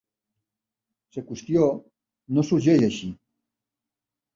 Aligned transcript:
La 1.19 1.23
qüestió 1.29 1.69
no 2.39 2.49
sorgeix 2.51 2.89
així. 2.93 3.15